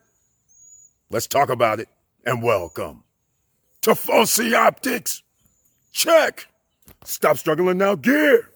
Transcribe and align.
Let's 1.09 1.25
talk 1.25 1.49
about 1.49 1.79
it 1.79 1.89
and 2.23 2.43
welcome 2.43 3.03
to 3.81 3.95
Falsy 3.95 4.53
Optics. 4.53 5.23
Check. 5.91 6.45
Stop 7.03 7.39
struggling 7.39 7.79
now, 7.79 7.95
gear. 7.95 8.51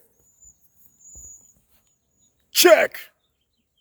Check. 2.51 2.99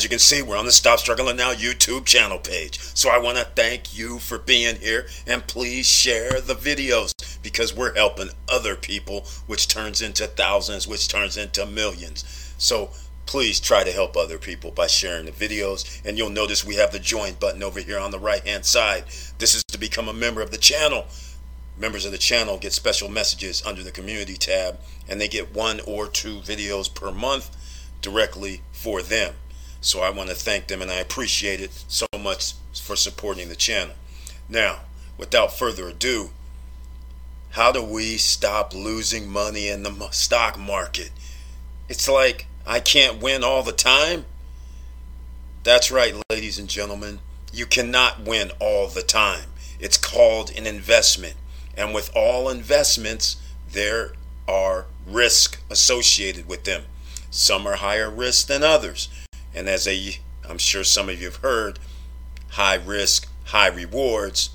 As 0.00 0.04
you 0.04 0.08
can 0.08 0.18
see, 0.18 0.40
we're 0.40 0.56
on 0.56 0.64
the 0.64 0.72
Stop 0.72 0.98
Struggling 0.98 1.36
Now 1.36 1.52
YouTube 1.52 2.06
channel 2.06 2.38
page. 2.38 2.80
So 2.80 3.10
I 3.10 3.18
want 3.18 3.36
to 3.36 3.44
thank 3.44 3.94
you 3.94 4.18
for 4.18 4.38
being 4.38 4.76
here 4.76 5.06
and 5.26 5.46
please 5.46 5.84
share 5.84 6.40
the 6.40 6.54
videos 6.54 7.12
because 7.42 7.76
we're 7.76 7.94
helping 7.94 8.30
other 8.48 8.76
people, 8.76 9.26
which 9.46 9.68
turns 9.68 10.00
into 10.00 10.26
thousands, 10.26 10.88
which 10.88 11.08
turns 11.08 11.36
into 11.36 11.66
millions. 11.66 12.54
So 12.56 12.92
please 13.26 13.60
try 13.60 13.84
to 13.84 13.92
help 13.92 14.16
other 14.16 14.38
people 14.38 14.70
by 14.70 14.86
sharing 14.86 15.26
the 15.26 15.32
videos. 15.32 16.00
And 16.02 16.16
you'll 16.16 16.30
notice 16.30 16.64
we 16.64 16.76
have 16.76 16.92
the 16.92 16.98
join 16.98 17.34
button 17.34 17.62
over 17.62 17.80
here 17.80 17.98
on 17.98 18.10
the 18.10 18.18
right 18.18 18.46
hand 18.46 18.64
side. 18.64 19.04
This 19.36 19.54
is 19.54 19.62
to 19.64 19.76
become 19.76 20.08
a 20.08 20.14
member 20.14 20.40
of 20.40 20.50
the 20.50 20.56
channel. 20.56 21.08
Members 21.76 22.06
of 22.06 22.12
the 22.12 22.16
channel 22.16 22.56
get 22.56 22.72
special 22.72 23.10
messages 23.10 23.62
under 23.66 23.82
the 23.82 23.92
community 23.92 24.38
tab 24.38 24.78
and 25.06 25.20
they 25.20 25.28
get 25.28 25.54
one 25.54 25.78
or 25.80 26.08
two 26.08 26.38
videos 26.38 26.88
per 26.88 27.12
month 27.12 27.54
directly 28.00 28.62
for 28.72 29.02
them. 29.02 29.34
So 29.80 30.00
I 30.00 30.10
want 30.10 30.28
to 30.28 30.34
thank 30.34 30.66
them 30.66 30.82
and 30.82 30.90
I 30.90 30.96
appreciate 30.96 31.60
it 31.60 31.84
so 31.88 32.06
much 32.18 32.54
for 32.74 32.96
supporting 32.96 33.48
the 33.48 33.56
channel. 33.56 33.94
Now, 34.48 34.80
without 35.16 35.56
further 35.56 35.88
ado, 35.88 36.30
how 37.50 37.72
do 37.72 37.82
we 37.82 38.16
stop 38.16 38.74
losing 38.74 39.28
money 39.28 39.68
in 39.68 39.82
the 39.82 40.08
stock 40.10 40.58
market? 40.58 41.10
It's 41.88 42.08
like 42.08 42.46
I 42.66 42.80
can't 42.80 43.22
win 43.22 43.42
all 43.42 43.62
the 43.62 43.72
time. 43.72 44.24
That's 45.62 45.90
right, 45.90 46.14
ladies 46.30 46.58
and 46.58 46.68
gentlemen. 46.68 47.20
You 47.52 47.66
cannot 47.66 48.20
win 48.20 48.52
all 48.60 48.86
the 48.86 49.02
time. 49.02 49.46
It's 49.80 49.98
called 49.98 50.50
an 50.56 50.66
investment. 50.66 51.34
And 51.76 51.92
with 51.92 52.10
all 52.14 52.48
investments, 52.48 53.36
there 53.72 54.12
are 54.46 54.86
risks 55.06 55.58
associated 55.70 56.46
with 56.46 56.64
them. 56.64 56.84
Some 57.30 57.66
are 57.66 57.76
higher 57.76 58.10
risk 58.10 58.46
than 58.46 58.62
others. 58.62 59.08
And 59.54 59.68
as 59.68 59.86
a, 59.86 60.18
I'm 60.48 60.58
sure 60.58 60.84
some 60.84 61.08
of 61.08 61.18
you 61.18 61.26
have 61.26 61.36
heard, 61.36 61.78
high 62.50 62.76
risk, 62.76 63.28
high 63.46 63.68
rewards. 63.68 64.50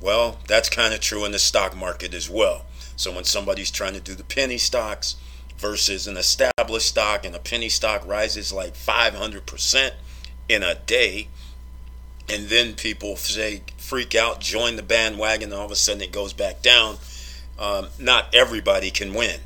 Well, 0.00 0.38
that's 0.46 0.68
kind 0.68 0.94
of 0.94 1.00
true 1.00 1.24
in 1.24 1.32
the 1.32 1.38
stock 1.38 1.76
market 1.76 2.14
as 2.14 2.28
well. 2.28 2.66
So 2.96 3.12
when 3.12 3.24
somebody's 3.24 3.70
trying 3.70 3.94
to 3.94 4.00
do 4.00 4.14
the 4.14 4.24
penny 4.24 4.58
stocks 4.58 5.16
versus 5.58 6.06
an 6.06 6.16
established 6.16 6.88
stock 6.88 7.24
and 7.24 7.34
a 7.34 7.38
penny 7.38 7.68
stock 7.68 8.06
rises 8.06 8.52
like 8.52 8.74
500% 8.74 9.92
in 10.48 10.62
a 10.62 10.74
day, 10.74 11.28
and 12.28 12.48
then 12.48 12.74
people 12.74 13.16
say 13.16 13.62
freak 13.76 14.14
out, 14.14 14.40
join 14.40 14.76
the 14.76 14.82
bandwagon, 14.82 15.52
and 15.52 15.58
all 15.58 15.66
of 15.66 15.70
a 15.70 15.76
sudden 15.76 16.02
it 16.02 16.12
goes 16.12 16.32
back 16.32 16.62
down. 16.62 16.96
Um, 17.58 17.88
not 17.98 18.34
everybody 18.34 18.90
can 18.90 19.14
win. 19.14 19.40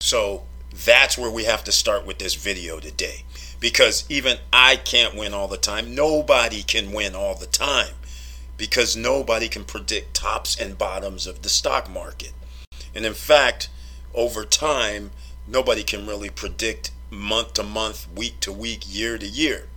So 0.00 0.44
that's 0.72 1.18
where 1.18 1.30
we 1.30 1.44
have 1.44 1.64
to 1.64 1.72
start 1.72 2.06
with 2.06 2.18
this 2.18 2.34
video 2.34 2.78
today 2.78 3.24
because 3.60 4.04
even 4.08 4.38
I 4.52 4.76
can't 4.76 5.14
win 5.14 5.34
all 5.34 5.46
the 5.46 5.58
time. 5.58 5.94
Nobody 5.94 6.62
can 6.62 6.92
win 6.92 7.14
all 7.14 7.34
the 7.34 7.46
time 7.46 7.94
because 8.56 8.96
nobody 8.96 9.48
can 9.48 9.64
predict 9.64 10.14
tops 10.14 10.58
and 10.58 10.76
bottoms 10.76 11.26
of 11.26 11.42
the 11.42 11.48
stock 11.48 11.90
market. 11.90 12.32
And 12.94 13.06
in 13.06 13.14
fact, 13.14 13.68
over 14.14 14.44
time, 14.44 15.10
nobody 15.46 15.82
can 15.82 16.06
really 16.06 16.30
predict 16.30 16.90
month 17.10 17.54
to 17.54 17.62
month, 17.62 18.08
week 18.14 18.40
to 18.40 18.52
week, 18.52 18.82
year 18.86 19.18
to 19.18 19.26
year. 19.26 19.68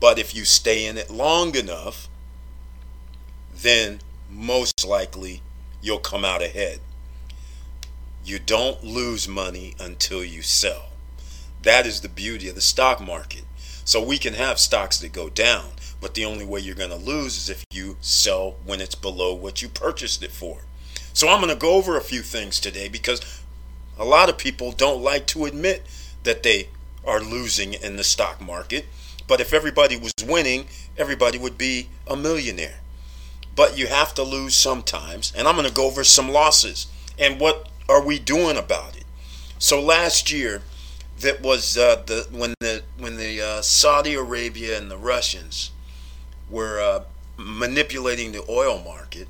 But 0.00 0.18
if 0.18 0.34
you 0.34 0.44
stay 0.44 0.84
in 0.84 0.98
it 0.98 1.10
long 1.10 1.54
enough, 1.54 2.08
then 3.54 4.00
most 4.28 4.84
likely 4.84 5.42
you'll 5.80 5.98
come 5.98 6.24
out 6.24 6.42
ahead. 6.42 6.80
You 8.24 8.38
don't 8.38 8.82
lose 8.82 9.28
money 9.28 9.74
until 9.78 10.24
you 10.24 10.42
sell. 10.42 10.91
That 11.62 11.86
is 11.86 12.00
the 12.00 12.08
beauty 12.08 12.48
of 12.48 12.54
the 12.54 12.60
stock 12.60 13.00
market. 13.00 13.44
So 13.84 14.02
we 14.02 14.18
can 14.18 14.34
have 14.34 14.58
stocks 14.58 14.98
that 14.98 15.12
go 15.12 15.28
down, 15.28 15.70
but 16.00 16.14
the 16.14 16.24
only 16.24 16.44
way 16.44 16.60
you're 16.60 16.74
going 16.74 16.90
to 16.90 16.96
lose 16.96 17.36
is 17.36 17.48
if 17.48 17.64
you 17.70 17.96
sell 18.00 18.56
when 18.64 18.80
it's 18.80 18.94
below 18.94 19.34
what 19.34 19.62
you 19.62 19.68
purchased 19.68 20.22
it 20.22 20.32
for. 20.32 20.62
So 21.12 21.28
I'm 21.28 21.40
going 21.40 21.52
to 21.52 21.58
go 21.58 21.74
over 21.74 21.96
a 21.96 22.02
few 22.02 22.22
things 22.22 22.58
today 22.58 22.88
because 22.88 23.20
a 23.98 24.04
lot 24.04 24.28
of 24.28 24.38
people 24.38 24.72
don't 24.72 25.02
like 25.02 25.26
to 25.28 25.44
admit 25.44 25.82
that 26.22 26.42
they 26.42 26.68
are 27.04 27.20
losing 27.20 27.74
in 27.74 27.96
the 27.96 28.04
stock 28.04 28.40
market. 28.40 28.86
But 29.26 29.40
if 29.40 29.52
everybody 29.52 29.96
was 29.96 30.12
winning, 30.24 30.66
everybody 30.96 31.38
would 31.38 31.58
be 31.58 31.88
a 32.06 32.16
millionaire. 32.16 32.80
But 33.54 33.76
you 33.76 33.86
have 33.86 34.14
to 34.14 34.22
lose 34.22 34.54
sometimes. 34.54 35.32
And 35.36 35.46
I'm 35.46 35.56
going 35.56 35.68
to 35.68 35.74
go 35.74 35.86
over 35.86 36.04
some 36.04 36.30
losses 36.30 36.86
and 37.18 37.40
what 37.40 37.68
are 37.88 38.02
we 38.04 38.18
doing 38.18 38.56
about 38.56 38.96
it. 38.96 39.04
So 39.58 39.80
last 39.80 40.32
year, 40.32 40.62
that 41.22 41.40
was 41.40 41.78
uh, 41.78 42.02
the 42.06 42.26
when 42.30 42.54
the 42.60 42.82
when 42.98 43.16
the 43.16 43.40
uh, 43.40 43.62
Saudi 43.62 44.14
Arabia 44.14 44.76
and 44.76 44.90
the 44.90 44.98
Russians 44.98 45.70
were 46.50 46.80
uh, 46.80 47.04
manipulating 47.36 48.32
the 48.32 48.44
oil 48.48 48.82
market, 48.82 49.28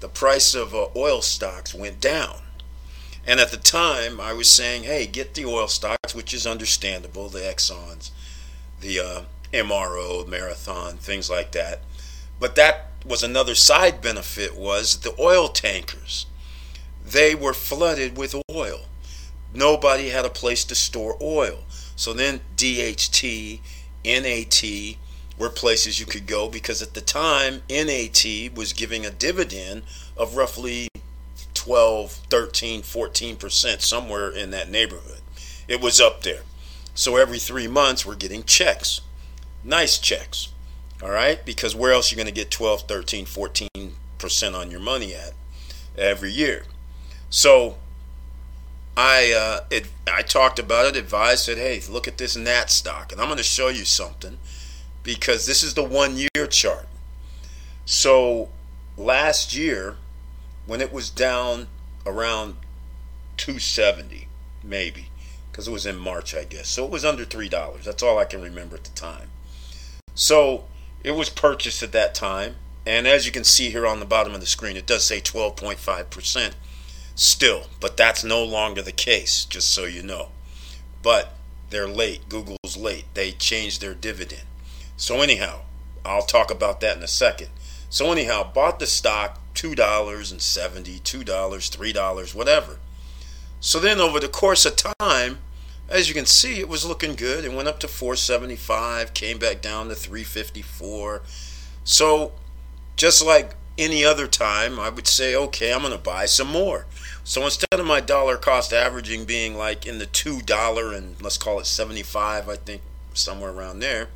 the 0.00 0.08
price 0.08 0.54
of 0.54 0.74
uh, 0.74 0.88
oil 0.94 1.22
stocks 1.22 1.74
went 1.74 2.00
down. 2.00 2.40
And 3.26 3.40
at 3.40 3.50
the 3.50 3.56
time, 3.56 4.20
I 4.20 4.32
was 4.32 4.48
saying, 4.48 4.84
"Hey, 4.84 5.06
get 5.06 5.34
the 5.34 5.46
oil 5.46 5.68
stocks," 5.68 6.14
which 6.14 6.32
is 6.32 6.46
understandable, 6.46 7.28
the 7.28 7.40
Exxon's, 7.40 8.12
the 8.80 9.00
uh, 9.00 9.22
MRO, 9.52 10.26
Marathon, 10.28 10.98
things 10.98 11.28
like 11.28 11.52
that. 11.52 11.80
But 12.38 12.54
that 12.56 12.90
was 13.04 13.22
another 13.22 13.54
side 13.54 14.00
benefit 14.02 14.54
was 14.54 14.98
the 14.98 15.14
oil 15.18 15.48
tankers. 15.48 16.26
They 17.04 17.34
were 17.34 17.54
flooded 17.54 18.16
with 18.16 18.34
oil 18.50 18.82
nobody 19.56 20.10
had 20.10 20.24
a 20.24 20.30
place 20.30 20.64
to 20.66 20.74
store 20.74 21.16
oil. 21.20 21.58
So 21.96 22.12
then 22.12 22.40
DHT, 22.56 23.60
NAT 24.04 24.96
were 25.38 25.50
places 25.50 25.98
you 25.98 26.06
could 26.06 26.26
go 26.26 26.48
because 26.48 26.82
at 26.82 26.94
the 26.94 27.00
time 27.00 27.62
NAT 27.68 28.54
was 28.54 28.72
giving 28.72 29.04
a 29.04 29.10
dividend 29.10 29.82
of 30.16 30.36
roughly 30.36 30.88
12, 31.54 32.12
13, 32.30 32.82
14%, 32.82 33.80
somewhere 33.80 34.30
in 34.30 34.50
that 34.50 34.70
neighborhood. 34.70 35.20
It 35.66 35.80
was 35.80 36.00
up 36.00 36.22
there. 36.22 36.42
So 36.94 37.16
every 37.16 37.38
three 37.38 37.66
months 37.66 38.06
we're 38.06 38.14
getting 38.14 38.44
checks. 38.44 39.00
Nice 39.64 39.98
checks. 39.98 40.52
All 41.02 41.10
right? 41.10 41.44
Because 41.44 41.74
where 41.74 41.92
else 41.92 42.10
are 42.10 42.14
you 42.14 42.16
going 42.16 42.32
to 42.32 42.40
get 42.40 42.50
12, 42.50 42.82
13, 42.82 43.26
14% 43.26 44.54
on 44.54 44.70
your 44.70 44.80
money 44.80 45.14
at 45.14 45.32
every 45.98 46.30
year? 46.30 46.64
So 47.28 47.76
I 48.96 49.32
uh, 49.32 49.64
it, 49.70 49.88
I 50.10 50.22
talked 50.22 50.58
about 50.58 50.86
it, 50.86 50.96
advised, 50.96 51.44
said, 51.44 51.58
hey, 51.58 51.82
look 51.88 52.08
at 52.08 52.16
this 52.16 52.36
NAT 52.36 52.70
stock, 52.70 53.12
and 53.12 53.20
I'm 53.20 53.28
going 53.28 53.36
to 53.36 53.44
show 53.44 53.68
you 53.68 53.84
something 53.84 54.38
because 55.02 55.46
this 55.46 55.62
is 55.62 55.74
the 55.74 55.84
one 55.84 56.16
year 56.16 56.46
chart. 56.48 56.88
So 57.84 58.48
last 58.96 59.54
year, 59.54 59.96
when 60.64 60.80
it 60.80 60.92
was 60.92 61.10
down 61.10 61.68
around 62.06 62.56
270, 63.36 64.28
maybe, 64.64 65.10
because 65.50 65.68
it 65.68 65.72
was 65.72 65.84
in 65.86 65.96
March, 65.98 66.34
I 66.34 66.44
guess. 66.44 66.68
So 66.68 66.84
it 66.86 66.90
was 66.90 67.04
under 67.04 67.24
three 67.24 67.50
dollars. 67.50 67.84
That's 67.84 68.02
all 68.02 68.18
I 68.18 68.24
can 68.24 68.40
remember 68.40 68.76
at 68.76 68.84
the 68.84 68.90
time. 68.90 69.28
So 70.14 70.64
it 71.04 71.10
was 71.10 71.28
purchased 71.28 71.82
at 71.82 71.92
that 71.92 72.14
time, 72.14 72.56
and 72.86 73.06
as 73.06 73.26
you 73.26 73.32
can 73.32 73.44
see 73.44 73.68
here 73.68 73.86
on 73.86 74.00
the 74.00 74.06
bottom 74.06 74.34
of 74.34 74.40
the 74.40 74.46
screen, 74.46 74.76
it 74.78 74.86
does 74.86 75.04
say 75.04 75.20
12.5 75.20 76.08
percent 76.08 76.56
still, 77.16 77.64
but 77.80 77.96
that's 77.96 78.22
no 78.22 78.44
longer 78.44 78.82
the 78.82 78.92
case, 78.92 79.44
just 79.44 79.72
so 79.72 79.84
you 79.84 80.02
know. 80.04 80.28
But 81.02 81.34
they're 81.70 81.88
late. 81.88 82.28
Google's 82.28 82.76
late. 82.76 83.06
They 83.14 83.32
changed 83.32 83.80
their 83.80 83.94
dividend. 83.94 84.44
So, 84.96 85.20
anyhow, 85.20 85.62
I'll 86.04 86.22
talk 86.22 86.50
about 86.50 86.80
that 86.80 86.96
in 86.96 87.02
a 87.02 87.08
second. 87.08 87.48
So 87.88 88.12
anyhow, 88.12 88.50
bought 88.52 88.78
the 88.78 88.86
stock 88.86 89.40
two 89.54 89.74
dollars 89.74 90.30
and 90.30 90.40
seventy, 90.40 90.98
two 91.00 91.24
dollars, 91.24 91.68
three 91.68 91.92
dollars, 91.92 92.34
whatever. 92.34 92.78
So 93.60 93.78
then 93.78 94.00
over 94.00 94.20
the 94.20 94.28
course 94.28 94.64
of 94.66 94.76
time, 94.76 95.38
as 95.88 96.08
you 96.08 96.14
can 96.14 96.26
see, 96.26 96.60
it 96.60 96.68
was 96.68 96.84
looking 96.84 97.14
good. 97.14 97.44
It 97.44 97.52
went 97.52 97.68
up 97.68 97.80
to 97.80 97.88
475, 97.88 99.14
came 99.14 99.38
back 99.38 99.62
down 99.62 99.88
to 99.88 99.94
354. 99.94 101.22
So 101.84 102.32
just 102.96 103.24
like 103.24 103.54
any 103.78 104.04
other 104.04 104.26
time, 104.26 104.78
I 104.78 104.88
would 104.88 105.06
say, 105.06 105.34
okay, 105.34 105.72
I'm 105.72 105.80
going 105.80 105.92
to 105.92 105.98
buy 105.98 106.26
some 106.26 106.48
more. 106.48 106.86
So 107.24 107.42
instead 107.42 107.78
of 107.78 107.86
my 107.86 108.00
dollar 108.00 108.36
cost 108.36 108.72
averaging 108.72 109.24
being 109.24 109.56
like 109.56 109.86
in 109.86 109.98
the 109.98 110.06
two 110.06 110.40
dollar 110.40 110.92
and 110.92 111.20
let's 111.20 111.38
call 111.38 111.58
it 111.58 111.66
75, 111.66 112.48
I 112.48 112.56
think 112.56 112.82
somewhere 113.14 113.50
around 113.50 113.80
there. 113.80 114.08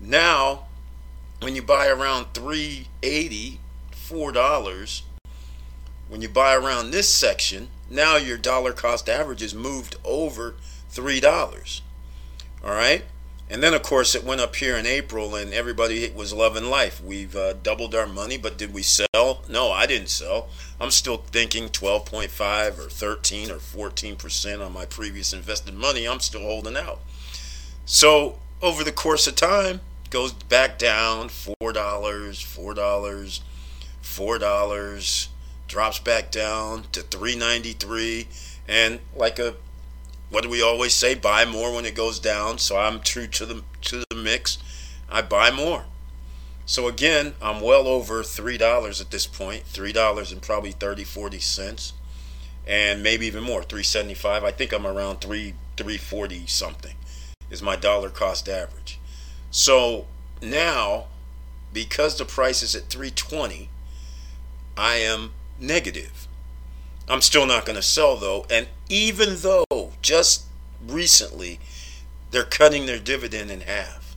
Now, 0.00 0.66
when 1.40 1.54
you 1.54 1.62
buy 1.62 1.88
around 1.88 2.34
380, 2.34 3.60
four 4.12 4.30
dollars, 4.30 5.02
when 6.08 6.20
you 6.20 6.28
buy 6.28 6.54
around 6.54 6.90
this 6.90 7.08
section, 7.08 7.68
now 7.88 8.16
your 8.16 8.36
dollar 8.36 8.72
cost 8.72 9.08
average 9.08 9.40
is 9.42 9.54
moved 9.54 9.96
over 10.04 10.54
three 10.90 11.20
dollars. 11.20 11.80
All 12.62 12.72
right. 12.72 13.04
And 13.52 13.62
then, 13.62 13.74
of 13.74 13.82
course, 13.82 14.14
it 14.14 14.24
went 14.24 14.40
up 14.40 14.56
here 14.56 14.78
in 14.78 14.86
April, 14.86 15.34
and 15.34 15.52
everybody 15.52 16.10
was 16.10 16.32
loving 16.32 16.70
life. 16.70 17.04
We've 17.04 17.36
uh, 17.36 17.52
doubled 17.52 17.94
our 17.94 18.06
money, 18.06 18.38
but 18.38 18.56
did 18.56 18.72
we 18.72 18.82
sell? 18.82 19.42
No, 19.46 19.70
I 19.70 19.84
didn't 19.84 20.08
sell. 20.08 20.48
I'm 20.80 20.90
still 20.90 21.18
thinking 21.18 21.68
12.5 21.68 22.78
or 22.78 22.88
13 22.88 23.50
or 23.50 23.58
14 23.58 24.16
percent 24.16 24.62
on 24.62 24.72
my 24.72 24.86
previous 24.86 25.34
invested 25.34 25.74
money. 25.74 26.08
I'm 26.08 26.20
still 26.20 26.40
holding 26.40 26.78
out. 26.78 27.00
So 27.84 28.38
over 28.62 28.82
the 28.82 28.90
course 28.90 29.26
of 29.26 29.36
time, 29.36 29.82
goes 30.08 30.32
back 30.32 30.78
down 30.78 31.28
four 31.28 31.74
dollars, 31.74 32.40
four 32.40 32.72
dollars, 32.72 33.42
four 34.00 34.38
dollars, 34.38 35.28
drops 35.68 35.98
back 35.98 36.30
down 36.30 36.84
to 36.92 37.00
3.93, 37.02 38.26
and 38.66 39.00
like 39.14 39.38
a 39.38 39.56
what 40.32 40.42
do 40.42 40.48
we 40.48 40.62
always 40.62 40.94
say? 40.94 41.14
Buy 41.14 41.44
more 41.44 41.72
when 41.74 41.84
it 41.84 41.94
goes 41.94 42.18
down. 42.18 42.58
So 42.58 42.76
I'm 42.76 43.00
true 43.00 43.26
to 43.28 43.46
the 43.46 43.62
to 43.82 44.02
the 44.08 44.16
mix. 44.16 44.58
I 45.08 45.22
buy 45.22 45.50
more. 45.50 45.84
So 46.64 46.88
again, 46.88 47.34
I'm 47.40 47.60
well 47.60 47.86
over 47.86 48.22
three 48.22 48.56
dollars 48.56 49.00
at 49.00 49.10
this 49.10 49.26
point. 49.26 49.64
Three 49.64 49.92
dollars 49.92 50.32
and 50.32 50.40
probably 50.40 50.72
30, 50.72 51.04
40 51.04 51.38
cents, 51.38 51.92
and 52.66 53.02
maybe 53.02 53.26
even 53.26 53.44
more. 53.44 53.62
Three 53.62 53.82
seventy 53.82 54.14
five. 54.14 54.42
I 54.42 54.50
think 54.50 54.72
I'm 54.72 54.86
around 54.86 55.20
three 55.20 55.54
three 55.76 55.98
forty 55.98 56.46
something 56.46 56.94
is 57.50 57.62
my 57.62 57.76
dollar 57.76 58.08
cost 58.08 58.48
average. 58.48 58.98
So 59.50 60.06
now, 60.40 61.06
because 61.72 62.16
the 62.16 62.24
price 62.24 62.62
is 62.62 62.74
at 62.74 62.88
320, 62.88 63.68
I 64.76 64.94
am 64.94 65.32
negative. 65.60 66.26
I'm 67.08 67.20
still 67.20 67.46
not 67.46 67.66
going 67.66 67.76
to 67.76 67.82
sell 67.82 68.16
though. 68.16 68.46
And 68.50 68.68
even 68.88 69.36
though 69.36 69.92
just 70.02 70.46
recently 70.86 71.60
they're 72.30 72.44
cutting 72.44 72.86
their 72.86 72.98
dividend 72.98 73.50
in 73.50 73.62
half. 73.62 74.16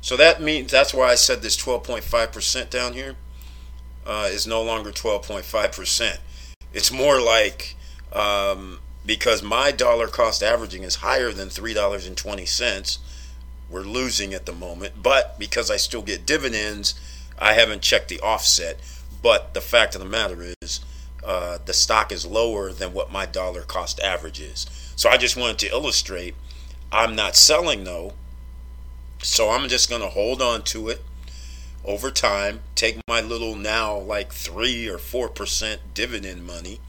So 0.00 0.16
that 0.16 0.42
means 0.42 0.70
that's 0.70 0.92
why 0.92 1.10
I 1.10 1.14
said 1.14 1.42
this 1.42 1.56
12.5% 1.56 2.70
down 2.70 2.92
here 2.92 3.16
uh, 4.04 4.28
is 4.30 4.46
no 4.46 4.62
longer 4.62 4.90
12.5%. 4.90 6.18
It's 6.72 6.90
more 6.90 7.20
like 7.20 7.76
um, 8.12 8.80
because 9.04 9.42
my 9.42 9.70
dollar 9.72 10.06
cost 10.06 10.42
averaging 10.42 10.82
is 10.82 10.96
higher 10.96 11.32
than 11.32 11.48
$3.20, 11.48 12.98
we're 13.70 13.80
losing 13.80 14.34
at 14.34 14.46
the 14.46 14.52
moment. 14.52 15.02
But 15.02 15.38
because 15.38 15.70
I 15.70 15.76
still 15.76 16.02
get 16.02 16.26
dividends, 16.26 16.94
I 17.38 17.54
haven't 17.54 17.82
checked 17.82 18.08
the 18.08 18.20
offset. 18.20 18.78
But 19.22 19.54
the 19.54 19.60
fact 19.60 19.94
of 19.94 20.00
the 20.00 20.08
matter 20.08 20.52
is, 20.60 20.80
uh, 21.24 21.58
the 21.64 21.72
stock 21.72 22.10
is 22.12 22.26
lower 22.26 22.72
than 22.72 22.92
what 22.92 23.12
my 23.12 23.26
dollar 23.26 23.62
cost 23.62 24.00
average 24.00 24.40
is. 24.40 24.66
So 24.96 25.08
I 25.08 25.16
just 25.16 25.36
wanted 25.36 25.58
to 25.60 25.68
illustrate 25.68 26.34
I'm 26.92 27.16
not 27.16 27.36
selling 27.36 27.84
though. 27.84 28.12
So 29.22 29.48
I'm 29.48 29.68
just 29.68 29.88
going 29.88 30.02
to 30.02 30.08
hold 30.08 30.42
on 30.42 30.62
to 30.64 30.88
it 30.90 31.02
over 31.84 32.10
time, 32.10 32.60
take 32.74 33.00
my 33.08 33.20
little 33.20 33.56
now 33.56 33.96
like 33.96 34.32
3 34.32 34.88
or 34.88 34.98
4% 34.98 35.78
dividend 35.94 36.44
money. 36.46 36.80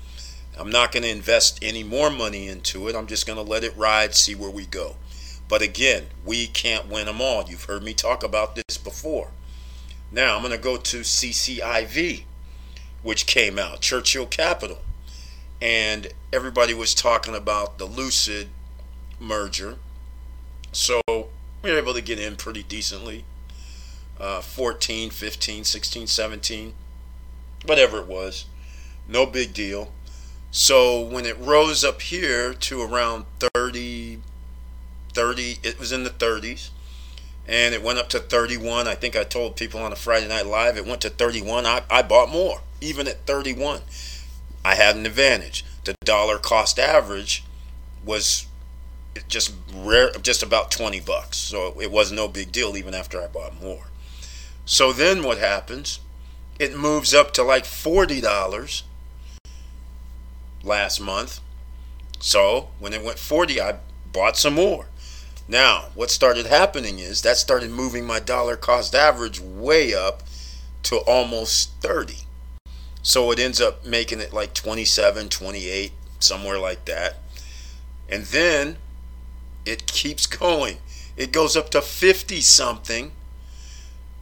I'm 0.60 0.70
not 0.70 0.92
going 0.92 1.04
to 1.04 1.10
invest 1.10 1.60
any 1.62 1.84
more 1.84 2.10
money 2.10 2.48
into 2.48 2.88
it. 2.90 2.96
I'm 2.96 3.08
just 3.08 3.26
going 3.26 3.38
to 3.38 3.50
let 3.50 3.64
it 3.64 3.76
ride, 3.78 4.14
see 4.14 4.36
where 4.36 4.50
we 4.50 4.66
go. 4.66 4.98
But 5.48 5.62
again, 5.62 6.08
we 6.26 6.48
can't 6.48 6.90
win 6.90 7.06
them 7.06 7.22
all. 7.22 7.46
You've 7.46 7.64
heard 7.64 7.84
me 7.84 7.94
talk 7.94 8.24
about 8.24 8.56
this 8.56 8.78
before. 8.78 9.32
Now 10.12 10.36
I'm 10.36 10.42
going 10.42 10.52
to 10.52 10.60
go 10.60 10.78
to 10.78 11.00
CCIV 11.00 12.24
which 13.04 13.28
came 13.28 13.60
out, 13.60 13.82
Churchill 13.82 14.26
Capital. 14.26 14.80
And 15.62 16.08
everybody 16.32 16.74
was 16.74 16.94
talking 16.94 17.36
about 17.36 17.78
the 17.78 17.86
Lucid 17.86 18.50
merger. 19.20 19.78
So 20.72 21.02
we 21.62 21.72
were 21.72 21.78
able 21.78 21.94
to 21.94 22.02
get 22.02 22.20
in 22.20 22.36
pretty 22.36 22.64
decently. 22.64 23.26
Uh, 24.20 24.42
14, 24.42 25.10
15, 25.10 25.64
16, 25.64 26.08
17, 26.08 26.74
whatever 27.66 28.00
it 28.00 28.08
was. 28.08 28.46
No 29.08 29.26
big 29.26 29.54
deal. 29.54 29.92
So 30.52 31.02
when 31.02 31.26
it 31.26 31.38
rose 31.40 31.84
up 31.84 32.02
here 32.02 32.54
to 32.54 32.82
around 32.82 33.26
30, 33.56 34.20
30, 35.14 35.60
it 35.64 35.80
was 35.80 35.92
in 35.92 36.04
the 36.04 36.10
30s 36.10 36.70
and 37.48 37.74
it 37.74 37.84
went 37.84 38.00
up 38.00 38.10
to 38.10 38.20
31. 38.20 38.88
I 38.88 38.96
think 38.96 39.16
I 39.16 39.24
told 39.24 39.56
people 39.56 39.82
on 39.82 39.92
a 39.92 39.96
Friday 39.96 40.28
Night 40.28 40.46
Live 40.46 40.78
it 40.78 40.86
went 40.86 41.02
to 41.02 41.10
31. 41.10 41.66
I, 41.66 41.82
I 41.90 42.02
bought 42.02 42.30
more, 42.30 42.62
even 42.84 43.08
at 43.08 43.26
31. 43.26 43.82
I 44.66 44.76
had 44.76 44.96
an 44.96 45.06
advantage. 45.06 45.66
The 45.84 45.96
dollar 46.04 46.38
cost 46.38 46.80
average 46.80 47.44
was 48.06 48.48
just 49.28 49.54
rare, 49.74 50.12
just 50.22 50.44
about 50.44 50.72
20 50.72 51.00
bucks. 51.02 51.38
So 51.38 51.80
it 51.80 51.92
was 51.92 52.12
no 52.12 52.28
big 52.28 52.52
deal 52.52 52.78
even 52.78 52.94
after 52.94 53.22
I 53.22 53.28
bought 53.28 53.62
more. 53.62 53.88
So 54.66 54.94
then 54.94 55.24
what 55.24 55.38
happens? 55.38 56.00
It 56.60 56.78
moves 56.78 57.14
up 57.14 57.34
to 57.34 57.44
like 57.44 57.64
$40 57.66 58.84
last 60.64 61.00
month. 61.00 61.40
So 62.20 62.70
when 62.80 62.94
it 62.94 63.04
went 63.04 63.20
40, 63.20 63.60
I 63.60 63.76
bought 64.12 64.38
some 64.38 64.54
more. 64.54 64.88
Now, 65.48 65.90
what 65.94 66.10
started 66.10 66.46
happening 66.46 67.00
is 67.00 67.22
that 67.24 67.36
started 67.36 67.70
moving 67.70 68.06
my 68.06 68.20
dollar 68.20 68.56
cost 68.56 68.96
average 68.96 69.42
way 69.42 69.94
up 69.94 70.24
to 70.84 70.98
almost 71.00 71.72
30. 71.82 72.20
So 73.04 73.32
it 73.32 73.40
ends 73.40 73.60
up 73.60 73.86
making 73.86 74.22
it 74.22 74.34
like 74.34 74.54
27, 74.54 75.28
28, 75.28 75.92
somewhere 76.20 76.58
like 76.58 76.86
that. 76.86 77.18
And 78.10 78.24
then 78.24 78.78
it 79.66 79.86
keeps 79.86 80.26
going. 80.26 80.78
It 81.16 81.32
goes 81.32 81.56
up 81.56 81.70
to 81.72 81.82
50 81.82 82.40
something. 82.42 83.12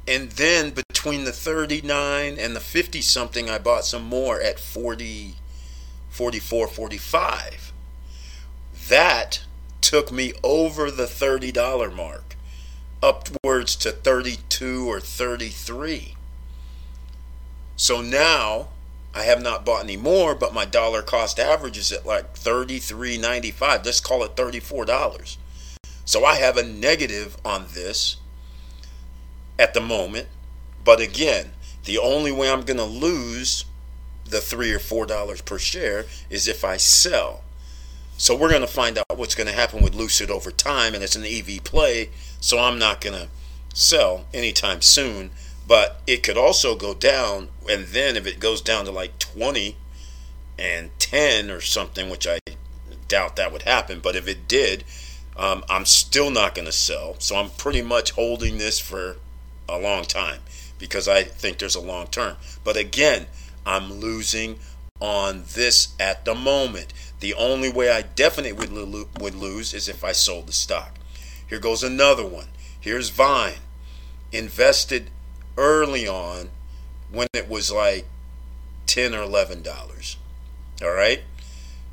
And 0.08 0.32
then 0.32 0.72
between 0.72 1.26
the 1.26 1.32
39 1.32 2.38
and 2.40 2.56
the 2.56 2.60
50 2.60 3.02
something, 3.02 3.50
I 3.50 3.60
bought 3.60 3.86
some 3.86 4.04
more 4.04 4.42
at 4.42 4.60
40, 4.60 5.36
44, 6.10 6.68
45. 6.68 7.72
That 8.90 9.46
took 9.80 10.12
me 10.12 10.34
over 10.44 10.90
the 10.90 11.06
$30 11.06 11.96
mark, 11.96 12.36
upwards 13.02 13.76
to 13.78 13.92
32 13.92 14.90
or 14.90 15.00
33. 15.00 16.16
So 17.76 18.02
now 18.02 18.68
I 19.14 19.24
have 19.24 19.42
not 19.42 19.66
bought 19.66 19.84
any 19.84 19.98
more, 19.98 20.36
but 20.36 20.54
my 20.54 20.66
dollar 20.66 21.02
cost 21.02 21.40
average 21.40 21.78
is 21.78 21.92
at 21.92 22.06
like 22.06 22.34
33.95. 22.36 23.86
Let's 23.86 24.00
call 24.00 24.24
it 24.24 24.36
$34. 24.36 25.38
So 26.06 26.26
I 26.26 26.36
have 26.36 26.58
a 26.58 26.64
negative 26.64 27.38
on 27.44 27.66
this 27.74 28.18
at 29.60 29.74
the 29.74 29.82
moment. 29.82 30.28
But 30.84 31.00
again, 31.00 31.52
the 31.86 31.98
only 31.98 32.32
way 32.32 32.50
I'm 32.50 32.64
going 32.64 32.78
to 32.78 32.84
lose 32.84 33.66
the 34.26 34.42
3 34.42 34.72
or 34.74 34.80
4 34.80 35.06
dollars 35.06 35.42
per 35.42 35.60
share 35.60 36.06
is 36.30 36.48
if 36.48 36.64
I 36.64 36.78
sell. 36.78 37.44
So 38.18 38.36
we're 38.36 38.50
going 38.50 38.62
to 38.62 38.68
find 38.68 38.98
out 38.98 39.18
what's 39.18 39.36
going 39.36 39.48
to 39.48 39.54
happen 39.54 39.82
with 39.82 39.96
Lucid 39.96 40.30
over 40.30 40.52
time, 40.52 40.94
and 40.94 41.04
it's 41.04 41.16
an 41.16 41.26
EV 41.26 41.64
play, 41.64 42.12
so 42.40 42.60
I'm 42.60 42.78
not 42.78 43.02
going 43.02 43.16
to 43.16 43.30
sell 43.74 44.26
anytime 44.34 44.82
soon. 44.82 45.32
But 45.72 46.02
it 46.06 46.22
could 46.22 46.38
also 46.38 46.76
go 46.76 46.94
down, 46.94 47.48
and 47.70 47.86
then 47.86 48.18
if 48.18 48.28
it 48.28 48.42
goes 48.42 48.60
down 48.60 48.84
to 48.84 48.92
like 48.92 49.18
20 49.20 49.78
and 50.60 50.92
10 51.00 51.50
or 51.50 51.62
something, 51.62 52.10
which 52.10 52.28
I 52.28 52.40
doubt 53.08 53.38
that 53.38 53.54
would 53.54 53.62
happen, 53.62 54.02
but 54.02 54.18
if 54.18 54.28
it 54.28 54.50
did, 54.50 54.84
um, 55.38 55.64
I'm 55.70 55.86
still 55.86 56.30
not 56.30 56.56
going 56.56 56.66
to 56.66 56.74
sell. 56.74 57.16
So 57.20 57.38
I'm 57.38 57.52
pretty 57.52 57.82
much 57.82 58.12
holding 58.12 58.58
this 58.58 58.82
for 58.82 59.16
a 59.70 59.80
long 59.80 60.04
time 60.04 60.42
because 60.78 61.08
I 61.08 61.24
think 61.24 61.60
there's 61.60 61.76
a 61.76 61.80
long 61.80 62.08
term. 62.08 62.36
But 62.66 62.76
again, 62.76 63.28
I'm 63.66 63.94
losing 63.94 64.60
on 65.00 65.46
this 65.54 65.96
at 66.02 66.26
the 66.26 66.36
moment. 66.36 66.92
The 67.22 67.34
only 67.34 67.72
way 67.72 67.90
I 67.90 68.02
definitely 68.02 68.52
would, 68.52 69.22
would 69.22 69.36
lose 69.36 69.74
is 69.74 69.88
if 69.88 70.04
I 70.04 70.12
sold 70.12 70.48
the 70.48 70.52
stock. 70.52 70.98
Here 71.48 71.60
goes 71.60 71.82
another 71.82 72.26
one. 72.26 72.50
Here's 72.78 73.10
Vyne. 73.10 73.60
Invested 74.34 75.12
early 75.62 76.08
on 76.08 76.50
when 77.12 77.28
it 77.34 77.48
was 77.48 77.72
like 77.72 78.06
10 78.88 79.14
or 79.14 79.22
11 79.22 79.62
dollars. 79.62 80.18
All 80.82 80.92
right. 80.92 81.22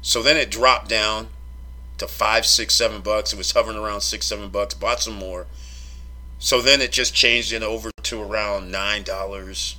So 0.01 0.23
then 0.23 0.37
it 0.37 0.51
dropped 0.51 0.89
down 0.89 1.29
to 1.99 2.09
five, 2.09 2.47
six, 2.47 2.75
seven 2.75 3.03
bucks. 3.03 3.33
It 3.33 3.37
was 3.37 3.53
hovering 3.53 3.77
around 3.77 4.01
six, 4.01 4.27
seven 4.27 4.49
bucks. 4.49 4.75
Bought 4.75 5.01
some 5.01 5.15
more. 5.15 5.47
So 6.39 6.63
then 6.63 6.81
it 6.81 6.93
just 6.93 7.15
changed 7.15 7.53
in 7.53 7.63
over 7.63 7.91
to 8.05 8.23
around 8.23 8.71
nine 8.71 9.03
dollars, 9.03 9.77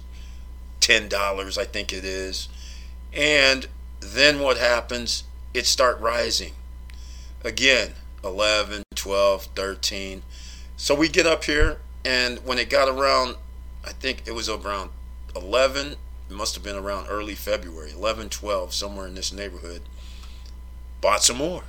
ten 0.80 1.10
dollars, 1.10 1.58
I 1.58 1.66
think 1.66 1.92
it 1.92 2.04
is. 2.04 2.48
And 3.12 3.68
then 4.00 4.40
what 4.40 4.58
happens? 4.58 5.24
It 5.54 5.66
start 5.66 6.00
rising. 6.00 6.54
Again, 7.44 7.94
11, 8.24 8.84
12, 8.96 9.44
13. 9.56 10.22
So 10.78 10.94
we 10.94 11.08
get 11.08 11.26
up 11.26 11.46
here 11.46 11.80
and 12.06 12.40
when 12.46 12.60
it 12.60 12.70
got 12.70 12.88
around 12.88 13.36
I 13.86 13.92
think 13.92 14.24
it 14.26 14.34
was 14.34 14.50
around 14.50 14.92
11, 15.36 15.96
it 16.30 16.36
must 16.36 16.56
have 16.56 16.64
been 16.64 16.76
around 16.76 17.08
early 17.08 17.36
February, 17.36 17.92
11, 17.92 18.30
12, 18.30 18.74
somewhere 18.74 19.08
in 19.08 19.16
this 19.16 19.32
neighborhood. 19.32 19.82
Bought 21.02 21.24
some 21.24 21.38
more. 21.38 21.64